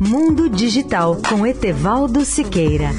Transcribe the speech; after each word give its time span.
Mundo 0.00 0.48
Digital 0.48 1.20
com 1.28 1.46
Etevaldo 1.46 2.24
Siqueira. 2.24 2.90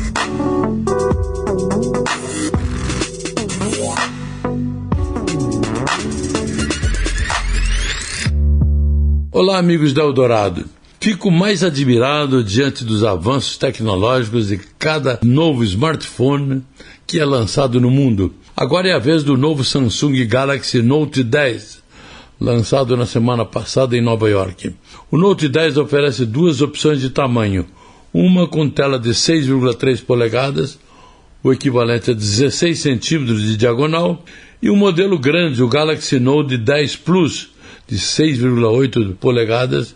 Olá, 9.32 9.58
amigos 9.58 9.94
da 9.94 10.02
Eldorado. 10.02 10.66
Fico 11.00 11.30
mais 11.30 11.64
admirado 11.64 12.44
diante 12.44 12.84
dos 12.84 13.04
avanços 13.04 13.58
tecnológicos 13.58 14.48
de 14.48 14.58
cada 14.80 15.20
novo 15.24 15.64
smartphone 15.64 16.64
que 17.06 17.20
é 17.20 17.26
lançado 17.26 17.80
no 17.82 17.92
mundo. 17.92 18.34
Agora 18.56 18.88
é 18.88 18.94
a 18.94 19.00
vez 19.00 19.24
do 19.24 19.38
novo 19.38 19.64
Samsung 19.64 20.26
Galaxy 20.26 20.82
Note 20.82 21.24
10, 21.24 21.84
lançado 22.40 22.96
na 22.96 23.06
semana 23.06 23.44
passada 23.46 23.98
em 23.98 24.02
Nova 24.02 24.30
York. 24.30 24.74
O 25.12 25.18
Note 25.18 25.48
10 25.48 25.78
oferece 25.78 26.26
duas 26.26 26.62
opções 26.62 27.02
de 27.02 27.10
tamanho: 27.10 27.66
uma 28.14 28.48
com 28.48 28.70
tela 28.70 29.00
de 29.00 29.10
6,3 29.10 30.04
polegadas, 30.04 30.80
o 31.44 31.52
equivalente 31.52 32.12
a 32.12 32.14
16 32.14 32.78
centímetros 32.80 33.42
de 33.42 33.58
diagonal, 33.58 34.24
e 34.62 34.70
um 34.70 34.76
modelo 34.76 35.18
grande, 35.18 35.64
o 35.64 35.68
Galaxy 35.68 36.20
Note 36.20 36.58
10 36.58 36.96
Plus, 36.98 37.50
de 37.88 37.98
6,8 37.98 39.16
polegadas, 39.16 39.96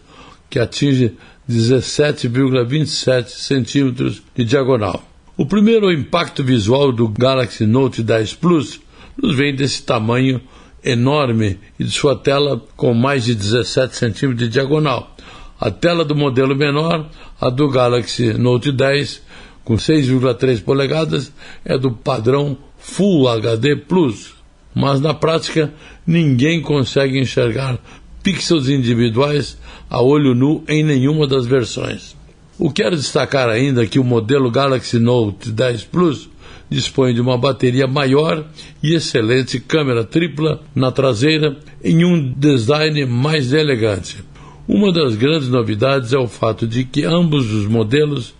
que 0.49 0.59
atinge 0.59 1.13
17,27 1.49 3.27
centímetros 3.27 4.21
de 4.35 4.45
diagonal. 4.45 5.03
O 5.37 5.45
primeiro 5.45 5.91
impacto 5.91 6.43
visual 6.43 6.91
do 6.91 7.07
Galaxy 7.07 7.65
Note 7.65 8.03
10 8.03 8.35
Plus 8.35 8.79
nos 9.17 9.35
vem 9.35 9.55
desse 9.55 9.83
tamanho 9.83 10.39
enorme 10.83 11.59
e 11.79 11.83
de 11.83 11.91
sua 11.91 12.15
tela 12.15 12.61
com 12.75 12.93
mais 12.93 13.25
de 13.25 13.35
17 13.35 13.95
centímetros 13.95 14.47
de 14.47 14.49
diagonal. 14.49 15.15
A 15.59 15.69
tela 15.69 16.03
do 16.03 16.15
modelo 16.15 16.55
menor, 16.55 17.09
a 17.39 17.49
do 17.49 17.69
Galaxy 17.69 18.33
Note 18.33 18.71
10, 18.71 19.21
com 19.63 19.75
6,3 19.75 20.63
polegadas, 20.63 21.31
é 21.63 21.77
do 21.77 21.91
padrão 21.91 22.57
Full 22.79 23.27
HD 23.27 23.75
Plus, 23.75 24.33
mas 24.73 24.99
na 24.99 25.13
prática 25.13 25.71
ninguém 26.05 26.61
consegue 26.61 27.19
enxergar 27.19 27.77
pixels 28.23 28.69
individuais 28.69 29.57
a 29.89 30.01
olho 30.01 30.33
nu 30.33 30.63
em 30.67 30.83
nenhuma 30.83 31.27
das 31.27 31.45
versões. 31.45 32.15
O 32.57 32.71
quero 32.71 32.95
destacar 32.95 33.49
ainda 33.49 33.85
que 33.85 33.99
o 33.99 34.03
modelo 34.03 34.49
Galaxy 34.49 34.99
Note 34.99 35.51
10 35.51 35.83
Plus 35.85 36.29
dispõe 36.71 37.13
de 37.13 37.19
uma 37.19 37.37
bateria 37.37 37.85
maior 37.85 38.45
e 38.81 38.95
excelente 38.95 39.59
câmera 39.59 40.05
tripla 40.05 40.61
na 40.73 40.89
traseira 40.89 41.57
em 41.83 42.05
um 42.05 42.31
design 42.31 43.05
mais 43.05 43.51
elegante. 43.51 44.23
Uma 44.65 44.89
das 44.91 45.15
grandes 45.15 45.49
novidades 45.49 46.13
é 46.13 46.17
o 46.17 46.27
fato 46.27 46.65
de 46.65 46.85
que 46.85 47.03
ambos 47.03 47.51
os 47.51 47.67
modelos 47.67 48.33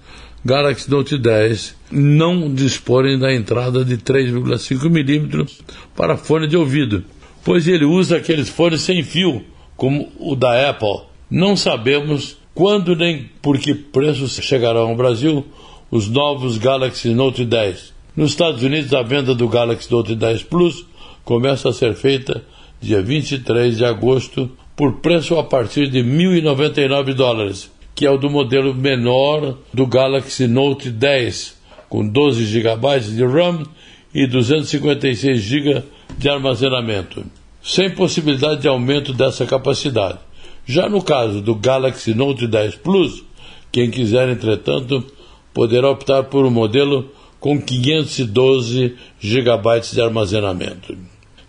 Galaxy 0.45 0.89
Note 0.89 1.17
10 1.17 1.75
não 1.91 2.51
disporem 2.53 3.19
da 3.19 3.33
entrada 3.33 3.83
de 3.83 3.97
3,5 3.97 4.85
mm 4.85 5.45
para 5.93 6.15
fone 6.15 6.47
de 6.47 6.55
ouvido, 6.55 7.03
pois 7.43 7.67
ele 7.67 7.83
usa 7.83 8.15
aqueles 8.15 8.47
fones 8.47 8.81
sem 8.81 9.03
fio, 9.03 9.43
como 9.75 10.09
o 10.17 10.35
da 10.35 10.69
Apple. 10.69 11.01
Não 11.29 11.57
sabemos 11.57 12.37
quando 12.55 12.95
nem 12.95 13.29
por 13.41 13.59
que 13.59 13.73
preços 13.75 14.39
chegarão 14.41 14.89
ao 14.89 14.95
Brasil 14.95 15.45
os 15.91 16.07
novos 16.07 16.57
Galaxy 16.57 17.13
Note 17.13 17.43
10. 17.43 17.93
Nos 18.15 18.31
Estados 18.31 18.63
Unidos, 18.63 18.93
a 18.93 19.01
venda 19.01 19.33
do 19.33 19.47
Galaxy 19.47 19.91
Note 19.91 20.15
10 20.15 20.43
Plus 20.43 20.85
começa 21.23 21.69
a 21.69 21.73
ser 21.73 21.95
feita 21.95 22.43
dia 22.81 23.01
23 23.01 23.77
de 23.77 23.85
agosto 23.85 24.49
por 24.75 24.99
preço 24.99 25.37
a 25.37 25.43
partir 25.43 25.87
de 25.89 25.99
1.099 25.99 27.13
dólares 27.13 27.71
que 28.01 28.05
é 28.07 28.09
o 28.09 28.17
do 28.17 28.31
modelo 28.31 28.73
menor 28.73 29.57
do 29.71 29.85
Galaxy 29.85 30.47
Note 30.47 30.89
10, 30.89 31.55
com 31.87 32.07
12 32.07 32.45
GB 32.45 32.99
de 32.99 33.23
RAM 33.23 33.63
e 34.11 34.25
256 34.25 35.39
GB 35.39 35.83
de 36.17 36.27
armazenamento, 36.27 37.23
sem 37.61 37.91
possibilidade 37.91 38.61
de 38.61 38.67
aumento 38.67 39.13
dessa 39.13 39.45
capacidade. 39.45 40.17
Já 40.65 40.89
no 40.89 41.03
caso 41.03 41.41
do 41.41 41.53
Galaxy 41.53 42.15
Note 42.15 42.47
10 42.47 42.77
Plus, 42.77 43.23
quem 43.71 43.91
quiser, 43.91 44.29
entretanto, 44.29 45.05
poderá 45.53 45.89
optar 45.89 46.23
por 46.23 46.43
um 46.43 46.49
modelo 46.49 47.07
com 47.41 47.59
512 47.59 48.95
GB 49.19 49.81
de 49.91 50.01
armazenamento. 50.01 50.95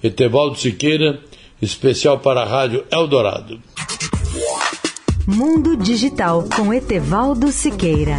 Etevaldo 0.03 0.59
Siqueira, 0.59 1.21
especial 1.61 2.19
para 2.19 2.43
a 2.43 2.45
Rádio 2.45 2.85
Eldorado. 2.91 3.61
Mundo 5.27 5.77
Digital 5.77 6.45
com 6.57 6.75
Etevaldo 6.75 7.53
Siqueira. 7.53 8.19